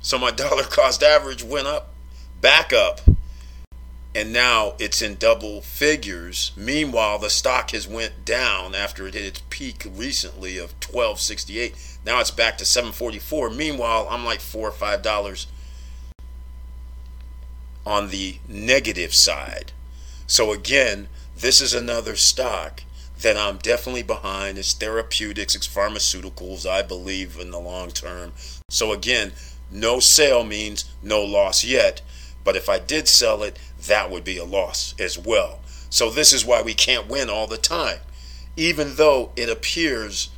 So 0.00 0.18
my 0.18 0.30
dollar 0.30 0.64
cost 0.64 1.02
average 1.02 1.42
went 1.42 1.66
up, 1.66 1.94
back 2.40 2.72
up, 2.72 3.00
and 4.14 4.32
now 4.32 4.74
it's 4.78 5.02
in 5.02 5.14
double 5.14 5.60
figures. 5.60 6.52
Meanwhile, 6.56 7.20
the 7.20 7.30
stock 7.30 7.70
has 7.70 7.86
went 7.86 8.24
down 8.24 8.74
after 8.74 9.06
it 9.06 9.14
hit 9.14 9.24
its 9.24 9.42
peak 9.50 9.86
recently 9.88 10.58
of 10.58 10.72
1268. 10.72 11.98
Now 12.04 12.20
it's 12.20 12.30
back 12.30 12.58
to 12.58 12.64
744. 12.64 13.50
Meanwhile, 13.50 14.08
I'm 14.10 14.24
like 14.24 14.40
4 14.40 14.68
or 14.68 14.72
5 14.72 15.02
dollars 15.02 15.46
on 17.86 18.08
the 18.08 18.36
negative 18.48 19.14
side. 19.14 19.72
So 20.30 20.52
again, 20.52 21.08
this 21.36 21.60
is 21.60 21.74
another 21.74 22.14
stock 22.14 22.84
that 23.20 23.36
I'm 23.36 23.56
definitely 23.56 24.04
behind. 24.04 24.58
It's 24.58 24.72
therapeutics, 24.72 25.56
it's 25.56 25.66
pharmaceuticals. 25.66 26.64
I 26.70 26.82
believe 26.82 27.36
in 27.36 27.50
the 27.50 27.58
long 27.58 27.90
term. 27.90 28.30
So 28.68 28.92
again, 28.92 29.32
no 29.72 29.98
sale 29.98 30.44
means 30.44 30.84
no 31.02 31.20
loss 31.20 31.64
yet. 31.64 32.00
But 32.44 32.54
if 32.54 32.68
I 32.68 32.78
did 32.78 33.08
sell 33.08 33.42
it, 33.42 33.58
that 33.88 34.08
would 34.08 34.22
be 34.22 34.38
a 34.38 34.44
loss 34.44 34.94
as 35.00 35.18
well. 35.18 35.58
So 35.90 36.10
this 36.10 36.32
is 36.32 36.46
why 36.46 36.62
we 36.62 36.74
can't 36.74 37.08
win 37.08 37.28
all 37.28 37.48
the 37.48 37.58
time. 37.58 37.98
Even 38.56 38.94
though 38.94 39.32
it 39.34 39.48
appears 39.48 40.30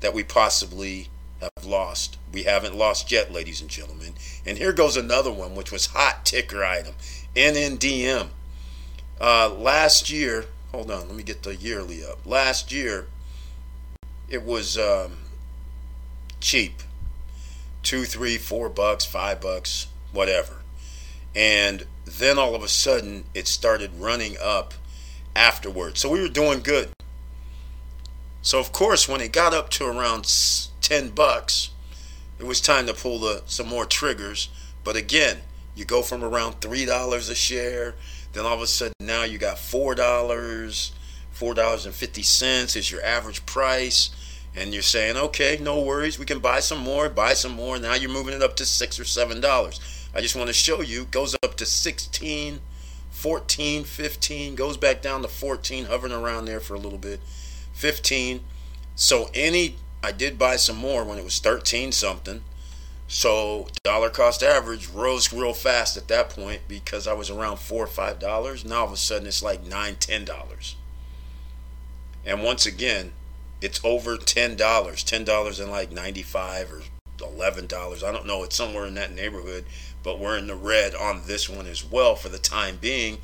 that 0.00 0.14
we 0.14 0.22
possibly 0.24 1.08
have 1.42 1.66
lost. 1.66 2.16
We 2.32 2.44
haven't 2.44 2.74
lost 2.74 3.12
yet, 3.12 3.30
ladies 3.30 3.60
and 3.60 3.68
gentlemen. 3.68 4.14
And 4.46 4.56
here 4.56 4.72
goes 4.72 4.96
another 4.96 5.30
one, 5.30 5.54
which 5.54 5.70
was 5.70 5.88
hot 5.88 6.24
ticker 6.24 6.64
item, 6.64 6.94
NNDM. 7.36 8.28
Uh, 9.20 9.52
last 9.54 10.10
year, 10.10 10.46
hold 10.72 10.90
on, 10.90 11.06
let 11.08 11.16
me 11.16 11.22
get 11.22 11.42
the 11.42 11.54
yearly 11.54 12.04
up. 12.04 12.26
Last 12.26 12.72
year, 12.72 13.06
it 14.28 14.42
was 14.42 14.76
um, 14.76 15.12
cheap 16.40 16.82
two, 17.84 18.04
three, 18.04 18.38
four 18.38 18.68
bucks, 18.68 19.04
five 19.04 19.40
bucks, 19.40 19.86
whatever. 20.12 20.62
And 21.34 21.86
then 22.04 22.38
all 22.38 22.54
of 22.54 22.62
a 22.62 22.68
sudden, 22.68 23.24
it 23.34 23.46
started 23.46 23.92
running 23.98 24.36
up 24.42 24.74
afterwards. 25.36 26.00
So 26.00 26.08
we 26.08 26.20
were 26.20 26.28
doing 26.28 26.60
good. 26.60 26.90
So, 28.42 28.58
of 28.58 28.72
course, 28.72 29.08
when 29.08 29.20
it 29.20 29.32
got 29.32 29.54
up 29.54 29.70
to 29.70 29.86
around 29.86 30.30
10 30.80 31.10
bucks, 31.10 31.70
it 32.38 32.44
was 32.44 32.60
time 32.60 32.86
to 32.86 32.94
pull 32.94 33.20
the, 33.20 33.42
some 33.46 33.68
more 33.68 33.84
triggers. 33.84 34.48
But 34.82 34.96
again, 34.96 35.38
you 35.74 35.84
go 35.84 36.02
from 36.02 36.22
around 36.22 36.60
$3 36.60 37.30
a 37.30 37.34
share, 37.34 37.94
then 38.34 38.44
all 38.44 38.54
of 38.54 38.60
a 38.60 38.66
sudden 38.66 38.92
now 39.00 39.22
you 39.22 39.38
got 39.38 39.56
$4, 39.56 39.96
$4.50 39.96 42.76
is 42.76 42.90
your 42.90 43.02
average 43.02 43.46
price 43.46 44.10
and 44.56 44.72
you're 44.72 44.82
saying, 44.82 45.16
okay, 45.16 45.58
no 45.60 45.80
worries, 45.80 46.18
we 46.18 46.26
can 46.26 46.38
buy 46.38 46.60
some 46.60 46.78
more, 46.78 47.08
buy 47.08 47.34
some 47.34 47.52
more. 47.52 47.78
Now 47.78 47.94
you're 47.94 48.10
moving 48.10 48.34
it 48.34 48.42
up 48.42 48.56
to 48.56 48.66
six 48.66 49.00
or 49.00 49.04
seven 49.04 49.40
dollars. 49.40 49.80
I 50.14 50.20
just 50.20 50.36
want 50.36 50.46
to 50.46 50.52
show 50.52 50.80
you, 50.80 51.06
goes 51.06 51.34
up 51.42 51.56
to 51.56 51.66
16, 51.66 52.60
14, 53.10 53.84
15, 53.84 54.54
goes 54.54 54.76
back 54.76 55.02
down 55.02 55.22
to 55.22 55.28
14, 55.28 55.86
hovering 55.86 56.12
around 56.12 56.44
there 56.44 56.60
for 56.60 56.74
a 56.74 56.78
little 56.78 56.98
bit, 56.98 57.20
15. 57.72 58.40
So 58.94 59.28
any, 59.34 59.76
I 60.04 60.12
did 60.12 60.38
buy 60.38 60.54
some 60.54 60.76
more 60.76 61.04
when 61.04 61.18
it 61.18 61.24
was 61.24 61.40
13 61.40 61.90
something. 61.90 62.42
So 63.14 63.68
dollar 63.84 64.10
cost 64.10 64.42
average 64.42 64.88
rose 64.88 65.32
real 65.32 65.54
fast 65.54 65.96
at 65.96 66.08
that 66.08 66.30
point 66.30 66.62
because 66.66 67.06
I 67.06 67.12
was 67.12 67.30
around 67.30 67.58
four 67.58 67.84
or 67.84 67.86
five 67.86 68.18
dollars. 68.18 68.64
Now 68.64 68.80
all 68.80 68.86
of 68.86 68.92
a 68.92 68.96
sudden 68.96 69.28
it's 69.28 69.40
like 69.40 69.64
nine, 69.64 69.94
ten 70.00 70.24
dollars. 70.24 70.74
And 72.26 72.42
once 72.42 72.66
again, 72.66 73.12
it's 73.60 73.80
over 73.84 74.16
ten 74.16 74.56
dollars, 74.56 75.04
ten 75.04 75.22
dollars 75.22 75.60
and 75.60 75.70
like 75.70 75.92
ninety 75.92 76.24
five 76.24 76.72
or 76.72 76.82
eleven 77.24 77.68
dollars. 77.68 78.02
I 78.02 78.10
don't 78.10 78.26
know. 78.26 78.42
It's 78.42 78.56
somewhere 78.56 78.84
in 78.84 78.94
that 78.94 79.14
neighborhood, 79.14 79.64
but 80.02 80.18
we're 80.18 80.36
in 80.36 80.48
the 80.48 80.56
red 80.56 80.96
on 80.96 81.22
this 81.26 81.48
one 81.48 81.68
as 81.68 81.84
well 81.84 82.16
for 82.16 82.28
the 82.28 82.38
time 82.38 82.78
being. 82.80 83.18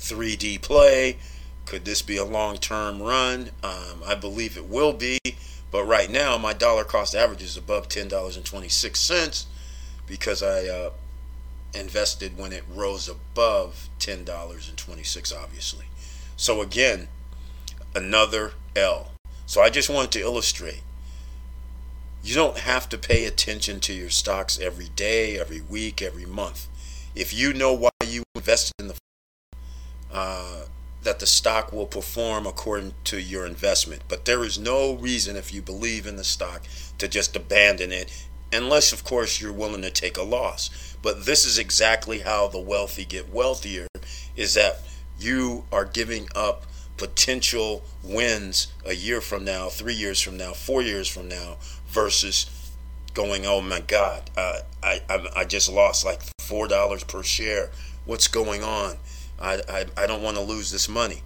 3D 0.00 0.60
play. 0.60 1.18
Could 1.66 1.84
this 1.84 2.02
be 2.02 2.16
a 2.16 2.24
long 2.24 2.56
term 2.56 3.00
run? 3.00 3.50
Um, 3.62 4.02
I 4.04 4.16
believe 4.16 4.56
it 4.56 4.68
will 4.68 4.92
be. 4.92 5.20
But 5.76 5.84
right 5.84 6.10
now, 6.10 6.38
my 6.38 6.54
dollar 6.54 6.84
cost 6.84 7.14
average 7.14 7.42
is 7.42 7.58
above 7.58 7.90
ten 7.90 8.08
dollars 8.08 8.34
and 8.34 8.46
twenty 8.46 8.70
six 8.70 8.98
cents 8.98 9.44
because 10.06 10.42
I 10.42 10.66
uh, 10.66 10.92
invested 11.74 12.38
when 12.38 12.50
it 12.54 12.64
rose 12.74 13.10
above 13.10 13.90
ten 13.98 14.24
dollars 14.24 14.70
and 14.70 14.78
twenty 14.78 15.02
six. 15.02 15.30
Obviously, 15.30 15.84
so 16.34 16.62
again, 16.62 17.08
another 17.94 18.52
L. 18.74 19.10
So 19.44 19.60
I 19.60 19.68
just 19.68 19.90
wanted 19.90 20.12
to 20.12 20.20
illustrate. 20.20 20.80
You 22.24 22.34
don't 22.34 22.56
have 22.60 22.88
to 22.88 22.96
pay 22.96 23.26
attention 23.26 23.78
to 23.80 23.92
your 23.92 24.08
stocks 24.08 24.58
every 24.58 24.88
day, 24.88 25.38
every 25.38 25.60
week, 25.60 26.00
every 26.00 26.24
month. 26.24 26.68
If 27.14 27.34
you 27.34 27.52
know 27.52 27.74
why 27.74 27.90
you 28.06 28.22
invested 28.34 28.72
in 28.78 28.88
the 28.88 28.94
uh, 30.10 30.64
that 31.06 31.20
the 31.20 31.26
stock 31.26 31.72
will 31.72 31.86
perform 31.86 32.46
according 32.46 32.92
to 33.04 33.20
your 33.20 33.46
investment. 33.46 34.02
But 34.08 34.26
there 34.26 34.44
is 34.44 34.58
no 34.58 34.94
reason 34.94 35.36
if 35.36 35.54
you 35.54 35.62
believe 35.62 36.06
in 36.06 36.16
the 36.16 36.24
stock 36.24 36.62
to 36.98 37.08
just 37.08 37.34
abandon 37.34 37.92
it 37.92 38.12
unless 38.52 38.92
of 38.92 39.04
course 39.04 39.40
you're 39.40 39.52
willing 39.52 39.82
to 39.82 39.90
take 39.90 40.16
a 40.16 40.22
loss. 40.22 40.96
But 41.02 41.26
this 41.26 41.44
is 41.44 41.58
exactly 41.58 42.20
how 42.20 42.48
the 42.48 42.60
wealthy 42.60 43.04
get 43.04 43.32
wealthier 43.32 43.86
is 44.36 44.54
that 44.54 44.80
you 45.18 45.64
are 45.72 45.84
giving 45.84 46.28
up 46.34 46.66
potential 46.96 47.84
wins 48.02 48.68
a 48.84 48.94
year 48.94 49.20
from 49.20 49.44
now, 49.44 49.68
three 49.68 49.94
years 49.94 50.20
from 50.20 50.36
now, 50.36 50.52
four 50.52 50.82
years 50.82 51.08
from 51.08 51.28
now, 51.28 51.56
versus 51.88 52.46
going, 53.14 53.46
oh 53.46 53.60
my 53.60 53.80
God, 53.80 54.30
uh, 54.36 54.60
I, 54.82 55.00
I, 55.08 55.26
I 55.36 55.44
just 55.44 55.70
lost 55.70 56.04
like 56.04 56.20
$4 56.38 57.08
per 57.08 57.22
share. 57.22 57.70
What's 58.04 58.28
going 58.28 58.62
on? 58.62 58.96
I, 59.40 59.60
I, 59.68 59.86
I 59.96 60.06
don't 60.06 60.22
want 60.22 60.36
to 60.36 60.42
lose 60.42 60.70
this 60.70 60.88
money. 60.88 61.22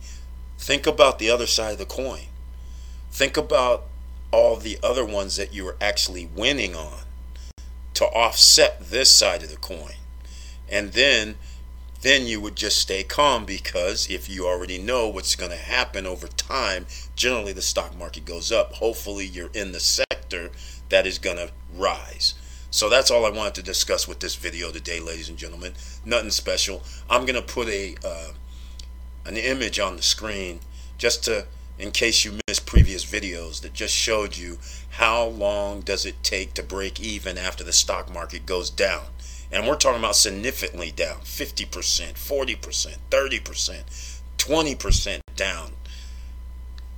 Think 0.58 0.86
about 0.86 1.18
the 1.18 1.30
other 1.30 1.46
side 1.46 1.72
of 1.72 1.78
the 1.78 1.86
coin. 1.86 2.26
Think 3.10 3.36
about 3.36 3.84
all 4.30 4.56
the 4.56 4.78
other 4.82 5.04
ones 5.04 5.36
that 5.36 5.52
you 5.52 5.66
are 5.66 5.76
actually 5.80 6.28
winning 6.34 6.74
on 6.74 7.00
to 7.94 8.04
offset 8.06 8.80
this 8.90 9.10
side 9.10 9.42
of 9.42 9.50
the 9.50 9.56
coin. 9.56 9.94
And 10.68 10.92
then 10.92 11.36
then 12.02 12.24
you 12.24 12.40
would 12.40 12.56
just 12.56 12.78
stay 12.78 13.02
calm 13.02 13.44
because 13.44 14.08
if 14.08 14.28
you 14.28 14.46
already 14.46 14.78
know 14.78 15.08
what's 15.08 15.36
going 15.36 15.50
to 15.50 15.56
happen 15.56 16.06
over 16.06 16.28
time, 16.28 16.86
generally 17.14 17.52
the 17.52 17.60
stock 17.60 17.96
market 17.96 18.24
goes 18.24 18.50
up. 18.50 18.72
Hopefully, 18.74 19.26
you're 19.26 19.50
in 19.52 19.72
the 19.72 19.80
sector 19.80 20.50
that 20.88 21.06
is 21.06 21.18
going 21.18 21.36
to 21.36 21.50
rise. 21.74 22.34
So 22.70 22.88
that's 22.88 23.10
all 23.10 23.26
I 23.26 23.30
wanted 23.30 23.54
to 23.56 23.62
discuss 23.62 24.06
with 24.06 24.20
this 24.20 24.36
video 24.36 24.70
today, 24.70 25.00
ladies 25.00 25.28
and 25.28 25.36
gentlemen. 25.36 25.72
Nothing 26.04 26.30
special. 26.30 26.82
I'm 27.08 27.26
to 27.26 27.42
put 27.42 27.68
a 27.68 27.96
uh, 28.04 28.32
an 29.26 29.36
image 29.36 29.78
on 29.78 29.96
the 29.96 30.02
screen 30.02 30.60
just 30.96 31.24
to 31.24 31.46
in 31.78 31.90
case 31.90 32.24
you 32.24 32.38
missed 32.46 32.66
previous 32.66 33.04
videos 33.04 33.62
that 33.62 33.72
just 33.72 33.94
showed 33.94 34.36
you 34.36 34.58
how 34.90 35.24
long 35.24 35.80
does 35.80 36.04
it 36.04 36.22
take 36.22 36.52
to 36.54 36.62
break 36.62 37.00
even 37.00 37.38
after 37.38 37.64
the 37.64 37.72
stock 37.72 38.12
market 38.12 38.44
goes 38.44 38.68
down. 38.70 39.04
And 39.50 39.66
we're 39.66 39.76
talking 39.76 39.98
about 39.98 40.14
significantly 40.14 40.92
down 40.92 41.20
50%, 41.20 41.66
40%, 41.66 42.96
30%, 43.10 44.20
20% 44.38 45.20
down. 45.36 45.72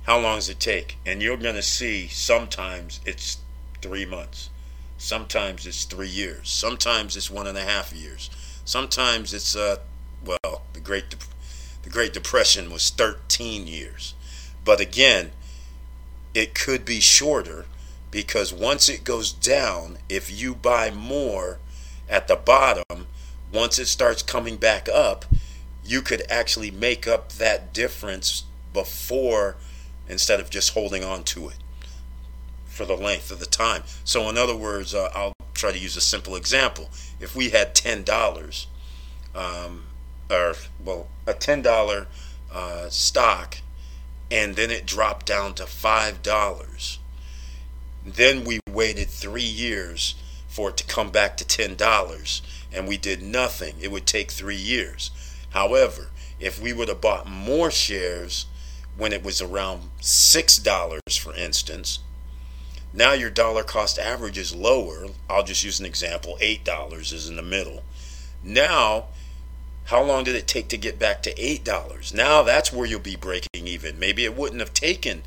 How 0.03 0.19
long 0.19 0.37
does 0.37 0.49
it 0.49 0.59
take? 0.59 0.97
And 1.05 1.21
you're 1.21 1.37
going 1.37 1.55
to 1.55 1.63
see 1.63 2.07
sometimes 2.09 2.99
it's 3.05 3.37
three 3.81 4.05
months, 4.05 4.49
sometimes 4.97 5.65
it's 5.65 5.85
three 5.85 6.07
years, 6.07 6.49
sometimes 6.49 7.17
it's 7.17 7.29
one 7.29 7.47
and 7.47 7.57
a 7.57 7.63
half 7.63 7.93
years, 7.93 8.29
sometimes 8.65 9.33
it's, 9.33 9.55
uh, 9.55 9.77
well, 10.25 10.63
the 10.73 10.79
Great, 10.79 11.09
De- 11.09 11.17
the 11.83 11.89
Great 11.89 12.13
Depression 12.13 12.71
was 12.71 12.89
13 12.89 13.67
years. 13.67 14.13
But 14.63 14.79
again, 14.79 15.31
it 16.33 16.55
could 16.55 16.85
be 16.85 16.99
shorter 16.99 17.65
because 18.11 18.53
once 18.53 18.87
it 18.89 19.03
goes 19.03 19.31
down, 19.33 19.97
if 20.07 20.31
you 20.31 20.55
buy 20.55 20.91
more, 20.91 21.59
at 22.09 22.27
the 22.27 22.35
bottom, 22.35 23.07
once 23.51 23.79
it 23.79 23.87
starts 23.87 24.21
coming 24.21 24.57
back 24.57 24.87
up, 24.87 25.25
you 25.83 26.01
could 26.01 26.23
actually 26.29 26.71
make 26.71 27.07
up 27.07 27.33
that 27.33 27.73
difference 27.73 28.43
before 28.71 29.55
instead 30.07 30.39
of 30.39 30.49
just 30.49 30.73
holding 30.73 31.03
on 31.03 31.23
to 31.23 31.49
it 31.49 31.55
for 32.73 32.85
the 32.85 32.97
length 32.97 33.31
of 33.31 33.39
the 33.39 33.45
time. 33.45 33.83
So, 34.03 34.27
in 34.29 34.37
other 34.37 34.55
words, 34.55 34.95
uh, 34.95 35.09
I'll 35.13 35.33
try 35.53 35.71
to 35.71 35.77
use 35.77 35.95
a 35.95 36.01
simple 36.01 36.35
example. 36.35 36.89
If 37.19 37.35
we 37.35 37.51
had 37.51 37.75
ten 37.75 38.03
dollars, 38.03 38.67
um, 39.35 39.83
or 40.29 40.55
well, 40.83 41.07
a 41.27 41.33
ten 41.33 41.61
dollar 41.61 42.07
uh, 42.51 42.89
stock, 42.89 43.59
and 44.31 44.55
then 44.55 44.71
it 44.71 44.87
dropped 44.87 45.27
down 45.27 45.53
to 45.55 45.67
five 45.67 46.23
dollars, 46.23 46.97
then 48.03 48.43
we 48.43 48.59
waited 48.69 49.07
three 49.07 49.41
years 49.41 50.15
for 50.47 50.69
it 50.69 50.77
to 50.77 50.83
come 50.85 51.11
back 51.11 51.37
to 51.37 51.45
ten 51.45 51.75
dollars, 51.75 52.41
and 52.71 52.87
we 52.87 52.97
did 52.97 53.21
nothing. 53.21 53.75
It 53.79 53.91
would 53.91 54.07
take 54.07 54.31
three 54.31 54.55
years. 54.55 55.11
However, 55.51 56.09
if 56.39 56.59
we 56.59 56.73
would 56.73 56.87
have 56.87 57.01
bought 57.01 57.29
more 57.29 57.69
shares 57.69 58.47
when 58.97 59.13
it 59.13 59.23
was 59.23 59.41
around 59.41 59.89
six 60.01 60.57
dollars, 60.57 61.15
for 61.15 61.35
instance 61.35 61.99
now 62.93 63.13
your 63.13 63.29
dollar 63.29 63.63
cost 63.63 63.97
average 63.97 64.37
is 64.37 64.55
lower. 64.55 65.07
I'll 65.29 65.43
just 65.43 65.63
use 65.63 65.79
an 65.79 65.85
example 65.85 66.37
$8 66.41 67.13
is 67.13 67.27
in 67.27 67.35
the 67.35 67.41
middle. 67.41 67.83
Now, 68.43 69.05
how 69.85 70.03
long 70.03 70.23
did 70.23 70.35
it 70.35 70.47
take 70.47 70.67
to 70.69 70.77
get 70.77 70.99
back 70.99 71.23
to 71.23 71.33
$8? 71.33 72.13
Now 72.13 72.43
that's 72.43 72.71
where 72.71 72.85
you'll 72.85 72.99
be 72.99 73.15
breaking 73.15 73.67
even. 73.67 73.99
Maybe 73.99 74.23
it 74.23 74.37
wouldn't 74.37 74.61
have 74.61 74.73
taken 74.73 75.23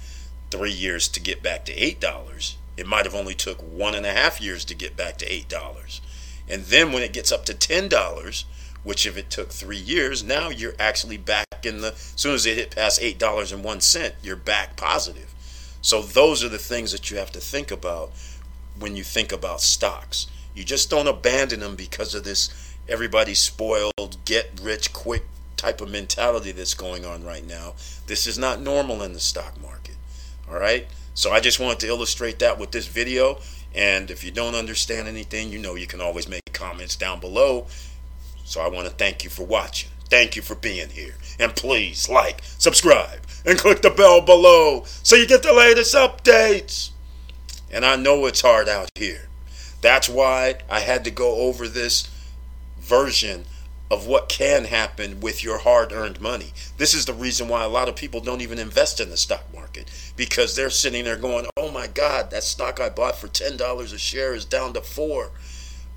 three 0.50 0.70
years 0.70 1.08
to 1.08 1.20
get 1.20 1.42
back 1.42 1.64
to 1.66 1.74
$8. 1.74 2.54
It 2.76 2.86
might 2.86 3.04
have 3.04 3.14
only 3.14 3.34
took 3.34 3.58
one 3.60 3.94
and 3.94 4.06
a 4.06 4.12
half 4.12 4.40
years 4.40 4.64
to 4.66 4.74
get 4.74 4.96
back 4.96 5.18
to 5.18 5.28
$8. 5.28 6.00
And 6.48 6.64
then 6.64 6.92
when 6.92 7.02
it 7.02 7.12
gets 7.12 7.32
up 7.32 7.44
to 7.46 7.54
$10, 7.54 8.44
which 8.84 9.06
if 9.06 9.16
it 9.16 9.30
took 9.30 9.50
three 9.50 9.78
years, 9.78 10.22
now 10.22 10.48
you're 10.48 10.74
actually 10.78 11.16
back 11.16 11.46
in 11.64 11.80
the, 11.80 11.88
as 11.88 12.12
soon 12.14 12.34
as 12.34 12.46
it 12.46 12.56
hit 12.56 12.76
past 12.76 13.00
$8.01, 13.00 14.12
you're 14.22 14.36
back 14.36 14.76
positive. 14.76 15.34
So 15.86 16.02
those 16.02 16.42
are 16.42 16.48
the 16.48 16.58
things 16.58 16.90
that 16.90 17.12
you 17.12 17.18
have 17.18 17.30
to 17.30 17.38
think 17.38 17.70
about 17.70 18.10
when 18.76 18.96
you 18.96 19.04
think 19.04 19.30
about 19.30 19.60
stocks. 19.60 20.26
You 20.52 20.64
just 20.64 20.90
don't 20.90 21.06
abandon 21.06 21.60
them 21.60 21.76
because 21.76 22.12
of 22.12 22.24
this 22.24 22.74
everybody's 22.88 23.38
spoiled, 23.38 24.16
get 24.24 24.50
rich 24.60 24.92
quick 24.92 25.26
type 25.56 25.80
of 25.80 25.88
mentality 25.88 26.50
that's 26.50 26.74
going 26.74 27.04
on 27.04 27.22
right 27.22 27.46
now. 27.46 27.74
This 28.08 28.26
is 28.26 28.36
not 28.36 28.60
normal 28.60 29.00
in 29.00 29.12
the 29.12 29.20
stock 29.20 29.62
market. 29.62 29.94
All 30.50 30.58
right? 30.58 30.88
So 31.14 31.30
I 31.30 31.38
just 31.38 31.60
wanted 31.60 31.78
to 31.78 31.86
illustrate 31.86 32.40
that 32.40 32.58
with 32.58 32.72
this 32.72 32.88
video. 32.88 33.38
And 33.72 34.10
if 34.10 34.24
you 34.24 34.32
don't 34.32 34.56
understand 34.56 35.06
anything, 35.06 35.52
you 35.52 35.60
know 35.60 35.76
you 35.76 35.86
can 35.86 36.00
always 36.00 36.26
make 36.26 36.42
comments 36.52 36.96
down 36.96 37.20
below. 37.20 37.68
So 38.42 38.60
I 38.60 38.66
want 38.66 38.88
to 38.88 38.92
thank 38.92 39.22
you 39.22 39.30
for 39.30 39.44
watching. 39.44 39.90
Thank 40.08 40.36
you 40.36 40.42
for 40.42 40.54
being 40.54 40.90
here. 40.90 41.14
And 41.38 41.54
please 41.54 42.08
like, 42.08 42.40
subscribe, 42.42 43.20
and 43.44 43.58
click 43.58 43.82
the 43.82 43.90
bell 43.90 44.20
below 44.20 44.84
so 44.86 45.16
you 45.16 45.26
get 45.26 45.42
the 45.42 45.52
latest 45.52 45.94
updates. 45.94 46.90
And 47.70 47.84
I 47.84 47.96
know 47.96 48.26
it's 48.26 48.40
hard 48.40 48.68
out 48.68 48.88
here. 48.94 49.28
That's 49.80 50.08
why 50.08 50.56
I 50.70 50.80
had 50.80 51.04
to 51.04 51.10
go 51.10 51.36
over 51.36 51.68
this 51.68 52.08
version 52.78 53.44
of 53.90 54.06
what 54.06 54.28
can 54.28 54.64
happen 54.64 55.20
with 55.20 55.44
your 55.44 55.58
hard 55.58 55.92
earned 55.92 56.20
money. 56.20 56.52
This 56.76 56.94
is 56.94 57.04
the 57.04 57.12
reason 57.12 57.48
why 57.48 57.62
a 57.62 57.68
lot 57.68 57.88
of 57.88 57.94
people 57.94 58.20
don't 58.20 58.40
even 58.40 58.58
invest 58.58 59.00
in 59.00 59.10
the 59.10 59.16
stock 59.16 59.44
market 59.54 59.88
because 60.16 60.56
they're 60.56 60.70
sitting 60.70 61.04
there 61.04 61.16
going, 61.16 61.46
"Oh 61.56 61.70
my 61.70 61.86
god, 61.86 62.30
that 62.30 62.42
stock 62.42 62.80
I 62.80 62.88
bought 62.88 63.16
for 63.16 63.28
$10 63.28 63.92
a 63.92 63.98
share 63.98 64.34
is 64.34 64.44
down 64.44 64.72
to 64.74 64.80
4. 64.80 65.30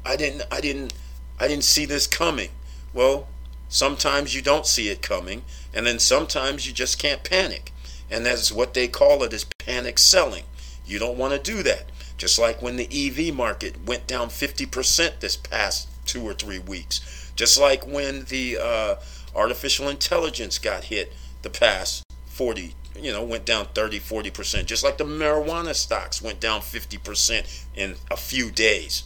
I 0.06 0.16
didn't 0.16 0.44
I 0.52 0.62
didn't 0.62 0.94
I 1.40 1.48
didn't 1.48 1.64
see 1.64 1.86
this 1.86 2.06
coming." 2.06 2.50
Well, 2.94 3.28
Sometimes 3.70 4.36
you 4.36 4.42
don't 4.42 4.66
see 4.66 4.90
it 4.90 5.04
coming, 5.04 5.44
and 5.74 5.86
then 5.86 6.00
sometimes 6.00 6.66
you 6.68 6.74
just 6.74 7.00
can't 7.00 7.24
panic. 7.24 7.72
And 8.10 8.26
that's 8.26 8.52
what 8.52 8.74
they 8.74 8.88
call 8.88 9.24
it 9.24 9.32
is 9.32 9.46
panic 9.60 10.00
selling. 10.00 10.46
You 10.86 10.98
don't 10.98 11.18
want 11.18 11.34
to 11.34 11.40
do 11.40 11.62
that. 11.64 11.86
Just 12.18 12.40
like 12.40 12.62
when 12.62 12.76
the 12.76 12.90
EV 12.92 13.34
market 13.34 13.86
went 13.86 14.08
down 14.08 14.30
50% 14.30 15.20
this 15.20 15.38
past 15.38 15.88
two 16.06 16.24
or 16.24 16.34
three 16.34 16.60
weeks. 16.60 17.32
Just 17.36 17.60
like 17.60 17.86
when 17.86 18.26
the 18.26 18.58
uh, 18.58 18.96
artificial 19.36 19.88
intelligence 19.88 20.58
got 20.58 20.86
hit 20.86 21.14
the 21.44 21.50
past 21.52 22.04
40, 22.28 22.74
you 23.00 23.12
know, 23.12 23.24
went 23.24 23.46
down 23.46 23.68
30, 23.76 24.00
40%. 24.00 24.66
Just 24.66 24.84
like 24.84 24.98
the 24.98 25.06
marijuana 25.06 25.76
stocks 25.76 26.22
went 26.22 26.40
down 26.40 26.62
50% 26.62 27.66
in 27.76 27.96
a 28.10 28.18
few 28.18 28.50
days. 28.50 29.04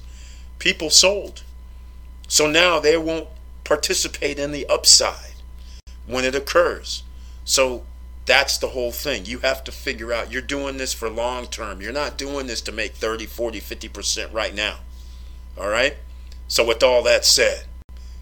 People 0.58 0.90
sold. 0.90 1.44
So 2.30 2.50
now 2.50 2.80
they 2.80 2.98
won't 2.98 3.28
participate 3.64 4.40
in 4.40 4.52
the 4.52 4.66
upside 4.68 5.34
when 6.06 6.26
it 6.26 6.36
occurs. 6.36 7.04
So 7.46 7.84
that's 8.26 8.58
the 8.58 8.70
whole 8.70 8.92
thing. 8.92 9.26
You 9.26 9.40
have 9.40 9.64
to 9.66 9.72
figure 9.72 10.14
out 10.14 10.32
you're 10.32 10.42
doing 10.42 10.78
this 10.78 10.94
for 10.94 11.10
long 11.10 11.48
term. 11.48 11.82
You're 11.82 11.92
not 11.92 12.18
doing 12.18 12.48
this 12.48 12.62
to 12.62 12.72
make 12.72 12.94
30, 12.94 13.26
40, 13.26 13.60
50% 13.60 14.34
right 14.34 14.54
now. 14.54 14.80
All 15.58 15.68
right? 15.68 15.98
So, 16.48 16.66
with 16.66 16.84
all 16.84 17.04
that 17.04 17.26
said, 17.26 17.66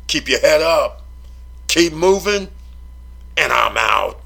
keep 0.07 0.29
your 0.29 0.39
head 0.39 0.61
up, 0.61 1.03
keep 1.67 1.93
moving, 1.93 2.49
and 3.35 3.51
I'm 3.51 3.77
out. 3.77 4.20